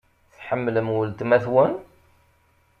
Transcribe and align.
Tḥemmlem 0.37 0.87
weltma-twen? 0.95 1.73